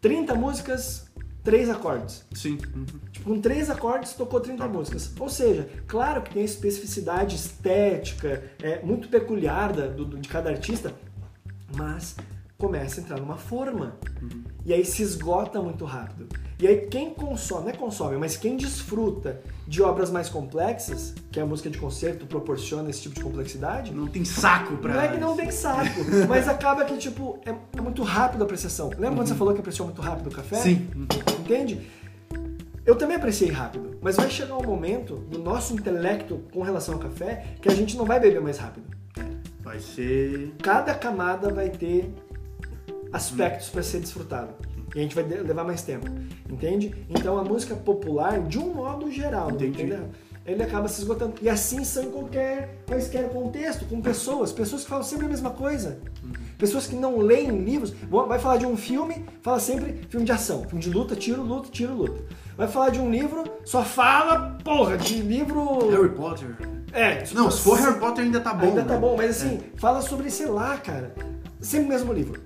30 0.00 0.34
músicas, 0.34 1.06
3 1.44 1.70
acordes. 1.70 2.24
Sim. 2.34 2.58
Uhum. 2.74 2.86
Tipo, 3.12 3.30
com 3.30 3.40
3 3.40 3.70
acordes 3.70 4.12
tocou 4.14 4.40
30 4.40 4.58
tá. 4.58 4.68
músicas. 4.68 5.12
Ou 5.18 5.28
seja, 5.28 5.68
claro 5.86 6.22
que 6.22 6.34
tem 6.34 6.42
a 6.42 6.44
especificidade 6.44 7.36
estética, 7.36 8.42
é 8.60 8.82
muito 8.82 9.08
peculiar 9.08 9.72
da, 9.72 9.86
do, 9.86 10.18
de 10.18 10.28
cada 10.28 10.50
artista, 10.50 10.92
mas 11.76 12.16
começa 12.58 13.00
a 13.00 13.04
entrar 13.04 13.20
numa 13.20 13.36
forma. 13.36 13.96
Uhum. 14.20 14.42
E 14.66 14.72
aí 14.72 14.84
se 14.84 15.02
esgota 15.02 15.62
muito 15.62 15.84
rápido. 15.84 16.28
E 16.60 16.66
aí 16.66 16.76
quem 16.90 17.10
consome, 17.10 17.62
não 17.62 17.70
é 17.70 17.72
consome, 17.72 18.16
mas 18.18 18.36
quem 18.36 18.56
desfruta 18.56 19.40
de 19.66 19.82
obras 19.82 20.10
mais 20.10 20.28
complexas, 20.28 21.14
que 21.32 21.40
a 21.40 21.46
música 21.46 21.70
de 21.70 21.78
concerto 21.78 22.26
proporciona 22.26 22.90
esse 22.90 23.02
tipo 23.02 23.14
de 23.14 23.22
complexidade. 23.22 23.94
Não 23.94 24.06
tem 24.06 24.24
saco 24.24 24.76
pra. 24.76 24.92
Não 24.92 25.00
é 25.00 25.08
que 25.08 25.18
não 25.18 25.36
tem 25.36 25.50
saco, 25.50 26.00
mas 26.28 26.48
acaba 26.48 26.84
que, 26.84 26.98
tipo, 26.98 27.38
é, 27.46 27.54
é 27.76 27.80
muito 27.80 28.02
rápido 28.02 28.42
a 28.42 28.44
apreciação. 28.44 28.88
Lembra 28.90 29.08
uhum. 29.08 29.16
quando 29.16 29.26
você 29.26 29.32
uhum. 29.32 29.38
falou 29.38 29.54
que 29.54 29.60
apreciou 29.60 29.86
muito 29.86 30.02
rápido 30.02 30.26
o 30.26 30.30
café? 30.30 30.56
Sim. 30.56 30.88
Entende? 31.40 31.80
eu 32.90 32.96
também 32.96 33.16
apreciei 33.16 33.50
rápido, 33.50 33.98
mas 34.00 34.16
vai 34.16 34.28
chegar 34.28 34.56
um 34.56 34.64
momento 34.64 35.14
do 35.14 35.38
nosso 35.38 35.74
intelecto 35.74 36.42
com 36.52 36.62
relação 36.62 36.94
ao 36.94 37.00
café 37.00 37.54
que 37.62 37.68
a 37.68 37.74
gente 37.74 37.96
não 37.96 38.04
vai 38.04 38.18
beber 38.18 38.40
mais 38.40 38.58
rápido. 38.58 38.84
Vai 39.60 39.78
ser. 39.78 40.52
Cada 40.60 40.92
camada 40.94 41.52
vai 41.52 41.68
ter 41.68 42.12
aspectos 43.12 43.68
para 43.68 43.82
ser 43.82 44.00
desfrutado. 44.00 44.54
E 44.94 44.98
a 44.98 45.02
gente 45.02 45.14
vai 45.14 45.24
levar 45.24 45.64
mais 45.64 45.82
tempo, 45.82 46.06
entende? 46.50 46.94
Então 47.08 47.38
a 47.38 47.44
música 47.44 47.74
popular, 47.76 48.40
de 48.40 48.58
um 48.58 48.74
modo 48.74 49.10
geral, 49.10 49.50
Entendi. 49.50 49.82
entendeu? 49.82 50.08
Ele 50.44 50.62
acaba 50.62 50.88
se 50.88 51.00
esgotando. 51.00 51.34
E 51.40 51.48
assim 51.48 51.84
são 51.84 52.02
em 52.02 52.10
qualquer, 52.10 52.82
quaisquer 52.86 53.28
contexto, 53.28 53.84
com 53.84 54.00
pessoas, 54.00 54.50
pessoas 54.50 54.82
que 54.82 54.88
falam 54.88 55.04
sempre 55.04 55.26
a 55.26 55.28
mesma 55.28 55.50
coisa. 55.50 56.00
Pessoas 56.58 56.86
que 56.86 56.96
não 56.96 57.18
leem 57.18 57.62
livros, 57.62 57.94
vai 58.26 58.38
falar 58.38 58.56
de 58.56 58.66
um 58.66 58.76
filme, 58.76 59.24
fala 59.42 59.60
sempre 59.60 60.00
filme 60.08 60.26
de 60.26 60.32
ação, 60.32 60.64
filme 60.64 60.82
de 60.82 60.90
luta, 60.90 61.14
tiro, 61.14 61.42
luta, 61.42 61.68
tiro, 61.70 61.94
luta. 61.94 62.24
Vai 62.56 62.66
falar 62.68 62.90
de 62.90 63.00
um 63.00 63.10
livro, 63.10 63.44
só 63.64 63.84
fala, 63.84 64.58
porra, 64.64 64.96
de 64.96 65.22
livro. 65.22 65.88
Harry 65.90 66.10
Potter. 66.10 66.56
É, 66.92 67.22
Não, 67.32 67.50
se 67.50 67.60
for 67.60 67.78
Harry 67.78 67.98
Potter 68.00 68.24
ainda 68.24 68.40
tá 68.40 68.52
bom. 68.52 68.66
Ainda 68.66 68.82
tá 68.82 68.94
né? 68.94 69.00
bom, 69.00 69.16
mas 69.16 69.30
assim, 69.42 69.60
fala 69.76 70.02
sobre, 70.02 70.30
sei 70.30 70.46
lá, 70.46 70.76
cara, 70.78 71.14
sempre 71.60 71.86
o 71.86 71.88
mesmo 71.90 72.12
livro. 72.12 72.40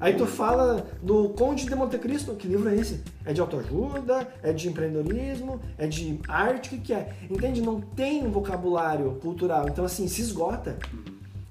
Aí 0.00 0.14
tu 0.14 0.26
fala 0.26 0.86
do 1.02 1.30
Conde 1.30 1.64
de 1.64 1.74
Monte 1.74 1.98
Cristo, 1.98 2.34
que 2.34 2.46
livro 2.46 2.68
é 2.68 2.76
esse? 2.76 3.02
É 3.24 3.32
de 3.32 3.40
autoajuda? 3.40 4.28
É 4.42 4.52
de 4.52 4.68
empreendedorismo? 4.68 5.60
É 5.78 5.86
de 5.86 6.20
arte? 6.28 6.68
O 6.68 6.70
que, 6.70 6.78
que 6.78 6.92
é? 6.92 7.16
Entende? 7.30 7.62
Não 7.62 7.80
tem 7.80 8.26
um 8.26 8.30
vocabulário 8.30 9.14
cultural, 9.22 9.68
então 9.68 9.84
assim, 9.84 10.06
se 10.08 10.20
esgota. 10.20 10.78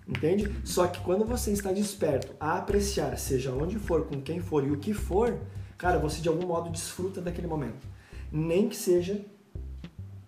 Entende? 0.07 0.53
Só 0.63 0.87
que 0.87 0.99
quando 1.01 1.25
você 1.25 1.51
está 1.51 1.71
desperto 1.71 2.33
a 2.39 2.57
apreciar, 2.57 3.17
seja 3.17 3.51
onde 3.51 3.79
for, 3.79 4.05
com 4.05 4.21
quem 4.21 4.39
for 4.39 4.65
e 4.65 4.71
o 4.71 4.77
que 4.77 4.93
for, 4.93 5.39
cara, 5.77 5.97
você 5.97 6.21
de 6.21 6.27
algum 6.27 6.45
modo 6.45 6.69
desfruta 6.69 7.21
daquele 7.21 7.47
momento. 7.47 7.87
Nem 8.31 8.67
que 8.67 8.75
seja 8.75 9.23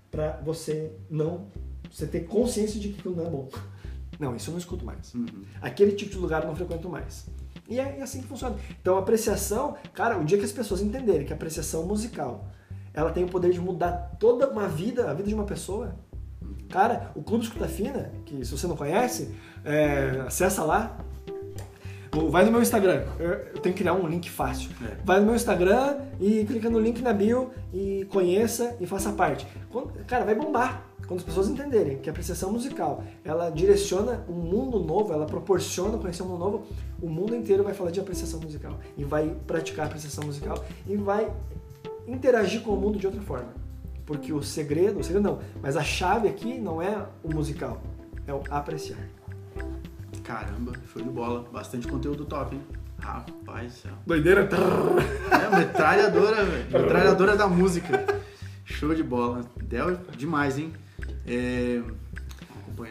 pra 0.10 0.40
você 0.44 0.94
não. 1.10 1.48
Você 1.92 2.08
ter 2.08 2.22
consciência 2.22 2.80
de 2.80 2.90
que 2.90 3.00
aquilo 3.00 3.16
não 3.16 3.28
é 3.28 3.30
bom. 3.30 3.50
Não, 4.18 4.34
isso 4.34 4.50
eu 4.50 4.54
não 4.54 4.60
escuto 4.60 4.86
mais. 4.86 5.14
Uhum. 5.14 5.28
Aquele 5.62 5.92
tipo 5.92 6.12
de 6.12 6.18
lugar 6.18 6.42
eu 6.42 6.48
não 6.48 6.56
frequento 6.56 6.88
mais. 6.88 7.26
E 7.68 7.80
é 7.80 8.02
assim 8.02 8.22
que 8.22 8.28
funciona. 8.28 8.56
Então, 8.82 8.96
a 8.96 9.00
apreciação, 9.00 9.76
cara, 9.94 10.18
o 10.18 10.24
dia 10.24 10.38
que 10.38 10.46
as 10.46 10.52
pessoas 10.52 10.82
entenderem 10.82 11.26
que 11.26 11.34
a 11.34 11.36
apreciação 11.36 11.84
musical 11.86 12.46
ela 12.96 13.12
tem 13.12 13.26
o 13.26 13.28
poder 13.28 13.52
de 13.52 13.60
mudar 13.60 14.16
toda 14.20 14.50
uma 14.50 14.68
vida, 14.68 15.12
a 15.12 15.14
vida 15.14 15.28
de 15.28 15.36
uma 15.36 15.44
pessoa. 15.44 15.96
Cara, 16.70 17.12
o 17.14 17.22
Clube 17.22 17.44
Escuta 17.44 17.68
Fina, 17.68 18.12
que 18.26 18.44
se 18.46 18.52
você 18.52 18.66
não 18.68 18.78
conhece, 18.78 19.36
é, 19.64 20.24
acessa 20.26 20.64
lá. 20.64 20.98
Vai 22.30 22.46
no 22.46 22.52
meu 22.52 22.62
Instagram, 22.62 23.04
eu 23.20 23.60
tenho 23.60 23.76
que 23.76 23.82
criar 23.82 23.94
um 23.94 24.08
link 24.08 24.30
fácil. 24.30 24.70
É. 24.82 24.96
Vai 25.04 25.20
no 25.20 25.26
meu 25.26 25.36
Instagram 25.36 25.98
e 26.22 26.46
clica 26.46 26.70
no 26.70 26.80
link 26.80 27.02
na 27.02 27.12
bio 27.12 27.52
e 27.74 28.08
conheça 28.10 28.78
e 28.80 28.88
faça 28.88 29.12
parte. 29.12 29.46
Cara, 30.08 30.24
vai 30.24 30.34
bombar. 30.34 30.82
Quando 31.08 31.20
as 31.20 31.26
pessoas 31.26 31.48
entenderem 31.48 32.00
que 32.00 32.10
a 32.10 32.12
apreciação 32.12 32.52
musical, 32.52 33.04
ela 33.24 33.50
direciona 33.50 34.26
um 34.28 34.34
mundo 34.34 34.80
novo, 34.80 35.14
ela 35.14 35.26
proporciona 35.26 35.98
conhecer 35.98 36.24
um 36.24 36.28
mundo 36.28 36.40
novo, 36.40 36.68
o 37.02 37.10
mundo 37.10 37.36
inteiro 37.36 37.64
vai 37.64 37.74
falar 37.74 37.92
de 37.92 38.00
apreciação 38.00 38.40
musical 38.40 38.80
e 38.98 39.04
vai 39.04 39.36
praticar 39.46 39.86
apreciação 39.88 40.26
musical 40.26 40.64
e 40.88 40.96
vai 40.96 41.32
interagir 42.08 42.62
com 42.62 42.72
o 42.72 42.78
mundo 42.78 42.98
de 42.98 43.06
outra 43.06 43.22
forma. 43.22 43.54
Porque 44.06 44.32
o 44.34 44.42
segredo, 44.42 45.00
o 45.00 45.04
segredo 45.04 45.24
não, 45.24 45.40
mas 45.62 45.76
a 45.76 45.84
chave 45.84 46.28
aqui 46.28 46.60
não 46.60 46.82
é 46.82 47.06
o 47.24 47.34
musical, 47.34 47.82
é 48.28 48.34
o 48.34 48.42
apreciar. 48.50 49.00
Caramba, 50.24 50.74
show 50.92 51.04
de 51.04 51.10
bola. 51.10 51.46
Bastante 51.52 51.88
conteúdo 51.88 52.26
top, 52.26 52.56
hein? 52.56 52.62
Rapaz 52.98 53.74
do 53.74 53.78
céu. 53.80 53.92
Doideira. 54.08 54.50
É, 55.32 55.56
metralhadora, 55.56 56.44
velho. 56.44 56.66
Metralhadora 56.82 57.36
da 57.38 57.48
música. 57.48 58.06
Show 58.64 58.96
de 58.96 59.04
bola. 59.04 59.42
Del 59.64 59.98
demais, 60.18 60.58
hein? 60.58 60.74
É... 61.26 61.82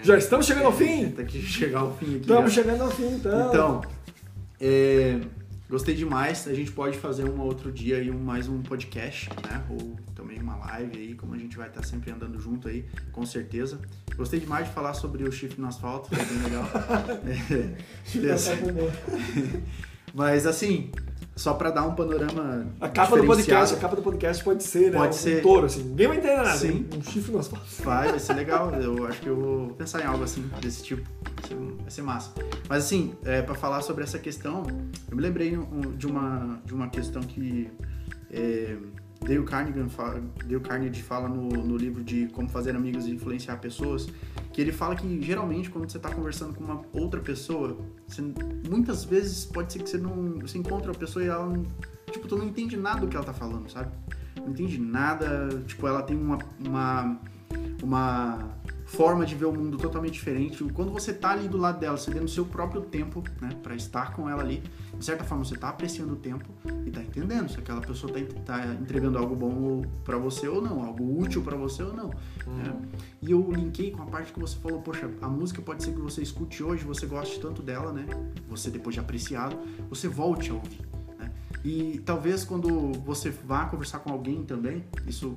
Já 0.02 0.16
estamos 0.16 0.46
chegando 0.46 0.66
ao 0.66 0.72
fim? 0.72 1.10
Tem 1.10 1.26
que 1.26 1.40
chegar 1.42 1.80
ao 1.80 1.96
fim 1.96 2.06
aqui. 2.06 2.20
Estamos 2.22 2.52
já. 2.52 2.62
chegando 2.62 2.82
ao 2.82 2.90
fim, 2.90 3.06
então. 3.06 3.48
Então, 3.48 3.82
é, 4.60 5.20
gostei 5.68 5.94
demais. 5.94 6.48
A 6.48 6.54
gente 6.54 6.72
pode 6.72 6.96
fazer 6.96 7.24
um 7.24 7.40
outro 7.40 7.70
dia 7.70 7.98
aí 7.98 8.10
um, 8.10 8.18
mais 8.18 8.48
um 8.48 8.62
podcast, 8.62 9.28
né? 9.48 9.62
Ou 9.68 9.96
também 10.14 10.40
uma 10.40 10.56
live 10.56 10.98
aí, 10.98 11.14
como 11.14 11.34
a 11.34 11.38
gente 11.38 11.56
vai 11.56 11.68
estar 11.68 11.84
sempre 11.84 12.10
andando 12.10 12.40
junto 12.40 12.68
aí, 12.68 12.84
com 13.12 13.26
certeza. 13.26 13.78
Gostei 14.16 14.40
demais 14.40 14.66
de 14.68 14.72
falar 14.72 14.94
sobre 14.94 15.24
o 15.24 15.32
chifre 15.32 15.60
no 15.60 15.68
asfalto, 15.68 16.14
foi 16.14 16.24
bem 16.24 16.42
legal. 16.44 16.64
É, 18.14 18.18
beleza. 18.18 18.52
Mas 20.14 20.46
assim, 20.46 20.90
só 21.36 21.54
pra 21.54 21.70
dar 21.70 21.82
um 21.84 21.94
panorama. 21.94 22.66
A 22.80 22.88
capa 22.88 23.16
do 23.16 23.24
podcast, 23.24 23.74
a 23.74 23.78
capa 23.78 23.96
do 23.96 24.02
podcast 24.02 24.42
pode 24.44 24.62
ser, 24.62 24.90
né? 24.92 24.98
Pode 24.98 25.14
um 25.14 25.18
ser. 25.18 25.42
touro, 25.42 25.66
assim. 25.66 25.82
Ninguém 25.82 26.06
vai 26.08 26.16
entender 26.18 26.36
nada. 26.36 26.56
Sim. 26.56 26.86
Um 26.96 27.02
chifre 27.02 27.32
no 27.32 27.38
asfalto. 27.38 27.66
Vai, 27.82 28.10
vai 28.10 28.18
ser 28.20 28.34
legal. 28.34 28.72
Eu 28.74 29.06
acho 29.06 29.20
que 29.20 29.28
eu 29.28 29.36
vou 29.36 29.68
pensar 29.70 30.00
em 30.02 30.06
algo 30.06 30.22
assim, 30.24 30.48
desse 30.60 30.84
tipo. 30.84 31.02
Vai 31.34 31.48
ser, 31.48 31.56
vai 31.56 31.90
ser 31.90 32.02
massa. 32.02 32.32
Mas 32.68 32.84
assim, 32.84 33.14
é, 33.24 33.42
para 33.42 33.54
falar 33.54 33.82
sobre 33.82 34.04
essa 34.04 34.18
questão, 34.18 34.62
eu 35.10 35.16
me 35.16 35.22
lembrei 35.22 35.56
um- 35.56 35.92
de, 35.96 36.06
uma, 36.06 36.60
de 36.64 36.72
uma 36.72 36.88
questão 36.88 37.22
que 37.22 37.68
é, 38.30 38.76
Dale, 39.20 39.42
Carnegie 39.44 39.88
fala, 39.88 40.22
Dale 40.44 40.60
Carnegie 40.60 41.02
fala 41.02 41.28
no, 41.28 41.48
no 41.48 41.76
livro 41.76 42.02
de 42.04 42.26
Como 42.28 42.48
Fazer 42.48 42.76
Amigos 42.76 43.06
e 43.06 43.10
Influenciar 43.12 43.56
Pessoas, 43.56 44.06
que 44.54 44.60
ele 44.60 44.70
fala 44.70 44.94
que 44.94 45.20
geralmente 45.20 45.68
quando 45.68 45.90
você 45.90 45.96
está 45.96 46.08
conversando 46.14 46.54
com 46.54 46.62
uma 46.62 46.80
outra 46.92 47.20
pessoa, 47.20 47.76
você- 48.06 48.22
muitas 48.70 49.04
vezes 49.04 49.44
pode 49.44 49.72
ser 49.72 49.80
que 49.82 49.90
você 49.90 49.98
não 49.98 50.38
você 50.38 50.56
encontra 50.58 50.92
a 50.92 50.94
pessoa 50.94 51.24
e 51.24 51.28
ela 51.28 51.44
não, 51.44 51.64
tipo, 52.10 52.28
tu 52.28 52.36
não 52.36 52.46
entende 52.46 52.76
nada 52.76 53.00
do 53.00 53.08
que 53.08 53.16
ela 53.16 53.26
tá 53.26 53.34
falando, 53.34 53.68
sabe? 53.68 53.90
Não 54.40 54.50
entende 54.50 54.78
nada, 54.78 55.48
tipo, 55.66 55.86
ela 55.88 56.02
tem 56.02 56.16
uma, 56.16 56.38
uma, 56.64 57.18
uma 57.82 58.48
forma 58.84 59.24
de 59.24 59.34
ver 59.34 59.46
o 59.46 59.52
mundo 59.52 59.76
totalmente 59.78 60.12
diferente. 60.12 60.62
Quando 60.72 60.92
você 60.92 61.12
tá 61.12 61.30
ali 61.30 61.48
do 61.48 61.56
lado 61.56 61.80
dela, 61.80 61.96
você 61.96 62.10
dando 62.10 62.24
o 62.24 62.28
seu 62.28 62.44
próprio 62.44 62.82
tempo, 62.82 63.22
né, 63.40 63.50
para 63.62 63.74
estar 63.74 64.12
com 64.12 64.28
ela 64.28 64.42
ali, 64.42 64.62
de 64.96 65.04
certa 65.04 65.24
forma 65.24 65.44
você 65.44 65.56
tá 65.56 65.68
apreciando 65.70 66.12
o 66.12 66.16
tempo 66.16 66.44
e 66.86 66.90
tá 66.90 67.02
entendendo 67.02 67.48
se 67.50 67.58
aquela 67.58 67.80
pessoa 67.80 68.12
tá, 68.12 68.20
tá 68.44 68.66
entregando 68.74 69.18
algo 69.18 69.34
bom 69.34 69.82
para 70.04 70.18
você 70.18 70.46
ou 70.46 70.60
não, 70.62 70.84
algo 70.84 71.20
útil 71.20 71.42
para 71.42 71.56
você 71.56 71.82
ou 71.82 71.92
não. 71.92 72.08
né? 72.46 72.76
E 73.22 73.30
eu 73.30 73.50
linkei 73.50 73.90
com 73.90 74.02
a 74.02 74.06
parte 74.06 74.32
que 74.32 74.38
você 74.38 74.56
falou, 74.58 74.80
poxa, 74.82 75.10
a 75.22 75.28
música 75.28 75.62
pode 75.62 75.82
ser 75.82 75.92
que 75.92 76.00
você 76.00 76.22
escute 76.22 76.62
hoje, 76.62 76.84
você 76.84 77.06
goste 77.06 77.40
tanto 77.40 77.62
dela, 77.62 77.92
né? 77.92 78.06
Você 78.48 78.70
depois 78.70 78.94
de 78.94 79.00
apreciado, 79.00 79.58
você 79.88 80.06
volte 80.08 80.50
a 80.50 80.54
ouvir. 80.54 80.80
né? 81.18 81.30
E 81.64 82.02
talvez 82.04 82.44
quando 82.44 82.92
você 83.04 83.30
vá 83.30 83.64
conversar 83.64 84.00
com 84.00 84.12
alguém 84.12 84.44
também, 84.44 84.84
isso 85.06 85.34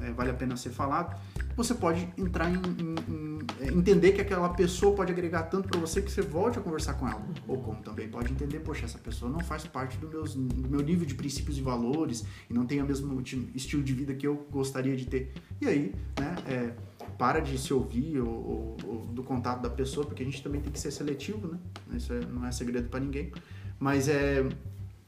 é, 0.00 0.12
vale 0.12 0.30
a 0.30 0.34
pena 0.34 0.56
ser 0.56 0.70
falado, 0.70 1.18
você 1.56 1.74
pode 1.74 2.08
entrar 2.16 2.48
em, 2.50 2.54
em- 2.54 3.12
em- 3.12 3.38
é, 3.60 3.66
entender 3.72 4.12
que 4.12 4.20
aquela 4.20 4.48
pessoa 4.50 4.94
pode 4.94 5.10
agregar 5.12 5.44
tanto 5.44 5.68
para 5.68 5.78
você 5.80 6.00
que 6.00 6.10
você 6.10 6.22
volte 6.22 6.58
a 6.58 6.62
conversar 6.62 6.94
com 6.94 7.08
ela. 7.08 7.24
Ou 7.48 7.58
como 7.62 7.82
também 7.82 8.08
pode 8.08 8.32
entender, 8.32 8.60
poxa, 8.60 8.84
essa 8.84 8.98
pessoa 8.98 9.30
não 9.30 9.40
faz 9.40 9.64
parte 9.66 9.96
do, 9.98 10.08
meus, 10.08 10.34
do 10.34 10.68
meu 10.68 10.80
nível 10.80 11.04
de 11.06 11.14
princípios 11.14 11.58
e 11.58 11.60
valores 11.62 12.24
e 12.48 12.54
não 12.54 12.64
tem 12.64 12.80
o 12.80 12.86
mesmo 12.86 13.20
ti- 13.22 13.48
estilo 13.54 13.82
de 13.82 13.92
vida 13.92 14.14
que 14.14 14.26
eu 14.26 14.46
gostaria 14.50 14.96
de 14.96 15.06
ter. 15.06 15.32
E 15.60 15.66
aí, 15.66 15.94
né, 16.18 16.36
é, 16.46 16.72
para 17.18 17.40
de 17.40 17.58
se 17.58 17.74
ouvir 17.74 18.20
ou, 18.20 18.28
ou- 18.28 18.76
ou 18.86 19.06
do 19.06 19.24
contato 19.24 19.60
da 19.60 19.70
pessoa, 19.70 20.06
porque 20.06 20.22
a 20.22 20.26
gente 20.26 20.40
também 20.42 20.60
tem 20.60 20.70
que 20.70 20.78
ser 20.78 20.92
seletivo, 20.92 21.48
né? 21.48 21.58
Isso 21.94 22.12
é- 22.12 22.20
não 22.20 22.46
é 22.46 22.52
segredo 22.52 22.88
para 22.88 23.00
ninguém. 23.00 23.32
Mas 23.80 24.08
é, 24.08 24.46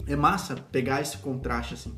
é 0.06 0.16
massa 0.16 0.56
pegar 0.56 1.00
esse 1.00 1.18
contraste, 1.18 1.74
assim, 1.74 1.94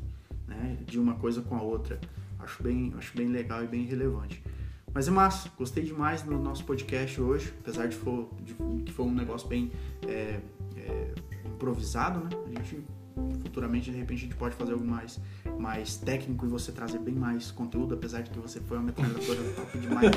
né? 0.47 0.77
De 0.85 0.99
uma 0.99 1.15
coisa 1.15 1.41
com 1.41 1.55
a 1.55 1.61
outra. 1.63 1.99
Acho 2.43 2.63
bem, 2.63 2.93
acho 2.97 3.15
bem 3.15 3.27
legal 3.27 3.63
e 3.63 3.67
bem 3.67 3.85
relevante. 3.85 4.43
Mas 4.93 5.07
é 5.07 5.11
massa, 5.11 5.49
gostei 5.57 5.83
demais 5.83 6.21
do 6.21 6.37
nosso 6.37 6.63
podcast 6.65 7.19
hoje, 7.19 7.51
apesar 7.61 7.87
de, 7.87 7.95
for, 7.95 8.29
de 8.41 8.53
que 8.83 8.93
foi 8.93 9.05
um 9.05 9.13
negócio 9.13 9.47
bem 9.47 9.71
é, 10.07 10.39
é, 10.77 11.13
improvisado, 11.45 12.19
né? 12.19 12.29
A 12.45 12.49
gente 12.49 12.83
futuramente, 13.41 13.91
de 13.91 13.97
repente, 13.97 14.19
a 14.19 14.21
gente 14.23 14.35
pode 14.35 14.55
fazer 14.55 14.73
algo 14.73 14.85
mais, 14.85 15.19
mais 15.59 15.97
técnico 15.97 16.45
e 16.45 16.49
você 16.49 16.71
trazer 16.71 16.99
bem 16.99 17.13
mais 17.13 17.51
conteúdo, 17.51 17.93
apesar 17.93 18.21
de 18.21 18.31
que 18.31 18.39
você 18.39 18.59
foi 18.59 18.77
uma 18.77 18.85
metralhadora 18.87 19.39
top 19.55 19.77
demais 19.77 20.11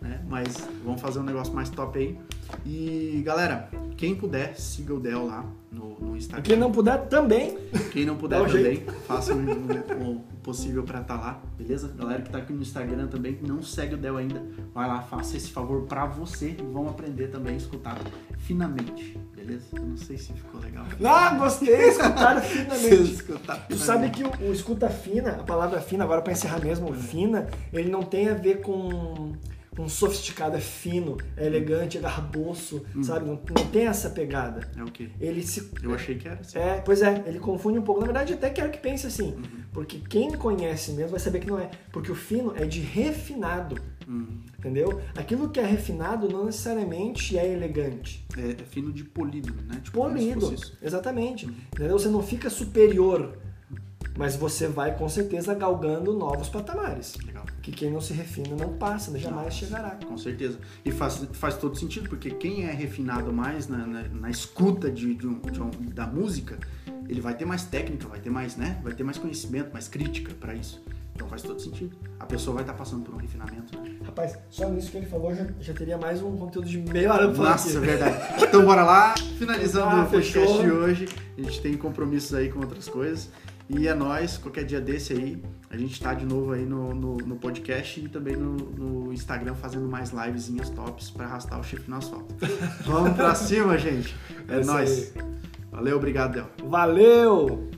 né? 0.00 0.24
Mas 0.28 0.68
vamos 0.84 1.00
fazer 1.00 1.18
um 1.20 1.22
negócio 1.22 1.54
mais 1.54 1.70
top 1.70 1.98
aí. 1.98 2.18
E 2.64 3.22
galera, 3.24 3.70
quem 3.96 4.14
puder, 4.14 4.58
siga 4.58 4.94
o 4.94 5.00
Del 5.00 5.26
lá 5.26 5.44
no, 5.70 5.95
no 6.16 6.20
Instagram. 6.22 6.42
quem 6.44 6.56
não 6.56 6.72
puder 6.72 7.06
também, 7.08 7.56
Quem 7.92 8.04
não 8.04 8.16
puder 8.16 8.40
um 8.40 8.46
também, 8.46 8.84
faça 9.06 9.34
o, 9.34 10.24
possível 10.42 10.82
pra 10.84 11.00
estar 11.00 11.16
lá, 11.16 11.40
beleza? 11.58 11.92
Galera 11.96 12.22
que 12.22 12.30
tá 12.30 12.38
aqui 12.38 12.52
no 12.52 12.62
Instagram 12.62 13.08
também, 13.08 13.34
que 13.34 13.46
não 13.46 13.62
segue 13.62 13.94
o 13.94 13.98
Del 13.98 14.16
ainda, 14.16 14.42
vai 14.72 14.86
lá, 14.88 15.02
faça 15.02 15.36
esse 15.36 15.50
favor 15.50 15.82
pra 15.82 16.06
você 16.06 16.56
vão 16.72 16.88
aprender 16.88 17.28
também 17.28 17.54
a 17.54 17.56
escutar 17.56 17.98
finamente, 18.38 19.18
beleza? 19.34 19.64
Eu 19.74 19.82
não 19.82 19.96
sei 19.96 20.16
se 20.16 20.32
ficou 20.32 20.60
legal. 20.60 20.86
ah, 21.04 21.34
gostei, 21.36 21.88
escutaram 21.88 22.40
finalmente. 22.46 23.12
escutar 23.12 23.56
Tu 23.68 23.76
finamente. 23.76 23.78
sabe 23.84 24.10
que 24.10 24.22
o, 24.24 24.48
o 24.48 24.52
escuta 24.52 24.88
fina, 24.88 25.32
a 25.32 25.42
palavra 25.42 25.80
fina, 25.80 26.04
agora 26.04 26.22
pra 26.22 26.32
encerrar 26.32 26.60
mesmo, 26.64 26.92
fina, 26.94 27.48
ele 27.72 27.90
não 27.90 28.02
tem 28.02 28.28
a 28.28 28.34
ver 28.34 28.60
com, 28.60 29.32
um 29.78 29.88
sofisticado, 29.88 30.56
é 30.56 30.60
fino, 30.60 31.16
é 31.36 31.46
elegante, 31.46 31.98
é 31.98 32.00
garboso, 32.00 32.84
sabe? 33.02 33.26
Não, 33.26 33.34
não 33.34 33.66
tem 33.70 33.86
essa 33.86 34.10
pegada. 34.10 34.68
É 34.76 34.82
o 34.82 34.86
quê? 34.86 35.10
Ele 35.20 35.42
se. 35.42 35.70
Eu 35.82 35.94
achei 35.94 36.16
que 36.16 36.26
era 36.26 36.40
assim. 36.40 36.58
É, 36.58 36.80
pois 36.80 37.02
é, 37.02 37.22
ele 37.26 37.38
confunde 37.38 37.78
um 37.78 37.82
pouco. 37.82 38.00
Na 38.00 38.06
verdade, 38.06 38.34
até 38.34 38.50
quero 38.50 38.70
que 38.70 38.78
pense 38.78 39.06
assim. 39.06 39.34
Uhum. 39.34 39.64
Porque 39.72 39.98
quem 39.98 40.32
conhece 40.32 40.92
mesmo 40.92 41.10
vai 41.10 41.20
saber 41.20 41.40
que 41.40 41.46
não 41.46 41.58
é. 41.58 41.70
Porque 41.92 42.10
o 42.10 42.14
fino 42.14 42.54
é 42.56 42.64
de 42.64 42.80
refinado. 42.80 43.76
Hum. 44.08 44.40
Entendeu? 44.58 45.00
Aquilo 45.16 45.48
que 45.50 45.60
é 45.60 45.66
refinado 45.66 46.28
não 46.28 46.44
necessariamente 46.44 47.36
é 47.36 47.52
elegante. 47.52 48.24
É, 48.36 48.62
é 48.62 48.64
fino 48.64 48.92
de 48.92 49.04
polido, 49.04 49.54
né? 49.66 49.80
Tipo, 49.82 50.00
Polido. 50.00 50.54
Exatamente. 50.80 51.46
Entendeu? 51.46 51.98
Você 51.98 52.08
não 52.08 52.22
fica 52.22 52.48
superior. 52.48 53.36
Mas 54.16 54.34
você 54.34 54.66
vai 54.66 54.96
com 54.96 55.08
certeza 55.08 55.54
galgando 55.54 56.16
novos 56.16 56.48
patamares. 56.48 57.16
Legal. 57.26 57.35
Que 57.62 57.72
quem 57.72 57.90
não 57.90 58.00
se 58.00 58.12
refina 58.12 58.54
não 58.56 58.74
passa, 58.74 59.10
né? 59.10 59.18
jamais 59.18 59.54
chegará. 59.54 59.98
Com 60.06 60.16
certeza. 60.16 60.58
E 60.84 60.90
faz, 60.90 61.26
faz 61.32 61.56
todo 61.56 61.76
sentido, 61.76 62.08
porque 62.08 62.30
quem 62.30 62.64
é 62.64 62.72
refinado 62.72 63.32
mais 63.32 63.66
na, 63.68 63.78
na, 63.86 64.02
na 64.08 64.30
escuta 64.30 64.90
de, 64.90 65.14
de 65.14 65.26
um- 65.26 65.40
de 65.40 65.60
um- 65.60 65.70
da 65.92 66.06
música, 66.06 66.58
ele 67.08 67.20
vai 67.20 67.34
ter 67.34 67.44
mais 67.44 67.64
técnica, 67.64 68.06
vai 68.08 68.20
ter 68.20 68.30
mais, 68.30 68.56
né? 68.56 68.78
Vai 68.82 68.92
ter 68.92 69.02
mais 69.04 69.18
conhecimento, 69.18 69.72
mais 69.72 69.88
crítica 69.88 70.32
pra 70.38 70.54
isso. 70.54 70.82
Então 71.14 71.26
faz 71.28 71.40
todo 71.42 71.58
sentido. 71.60 71.96
A 72.20 72.26
pessoa 72.26 72.54
vai 72.56 72.62
estar 72.62 72.74
passando 72.74 73.02
por 73.02 73.14
um 73.14 73.18
refinamento, 73.18 73.78
né? 73.80 73.96
Rapaz, 74.04 74.38
só 74.50 74.68
nisso 74.68 74.90
que 74.90 74.98
ele 74.98 75.06
falou 75.06 75.34
já, 75.34 75.46
já 75.60 75.72
teria 75.72 75.96
mais 75.96 76.20
um 76.22 76.36
conteúdo 76.36 76.68
de 76.68 76.76
meia 76.78 77.10
hora 77.12 77.30
pra 77.30 77.50
Nossa, 77.52 77.70
aqui. 77.78 77.86
verdade. 77.86 78.16
Então 78.44 78.64
bora 78.64 78.84
lá. 78.84 79.14
Finalizando 79.38 79.86
Ah, 79.96 80.04
o 80.04 80.10
podcast 80.10 80.58
de 80.62 80.70
hoje. 80.70 81.08
A 81.38 81.40
gente 81.42 81.60
tem 81.62 81.76
compromissos 81.76 82.34
aí 82.34 82.50
com 82.50 82.58
outras 82.60 82.86
coisas. 82.88 83.30
E 83.68 83.88
é 83.88 83.94
nóis, 83.94 84.38
qualquer 84.38 84.64
dia 84.64 84.80
desse 84.80 85.12
aí, 85.12 85.42
a 85.68 85.76
gente 85.76 86.00
tá 86.00 86.14
de 86.14 86.24
novo 86.24 86.52
aí 86.52 86.64
no, 86.64 86.94
no, 86.94 87.16
no 87.16 87.36
podcast 87.36 88.00
e 88.00 88.08
também 88.08 88.36
no, 88.36 88.54
no 88.54 89.12
Instagram 89.12 89.54
fazendo 89.54 89.88
mais 89.88 90.10
livezinhas 90.10 90.70
tops 90.70 91.10
pra 91.10 91.26
arrastar 91.26 91.58
o 91.58 91.64
chifre 91.64 91.90
no 91.90 91.96
asfalto. 91.96 92.34
Vamos 92.86 93.14
pra 93.14 93.34
cima, 93.34 93.76
gente. 93.76 94.14
É 94.48 94.60
É 94.60 94.70
aí. 94.70 95.12
Valeu, 95.70 95.96
obrigado, 95.96 96.32
Del. 96.32 96.68
Valeu! 96.68 97.75